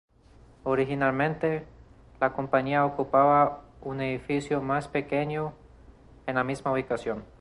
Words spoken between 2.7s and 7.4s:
ocupaba un edificio más pequeño, en la misma ubicación.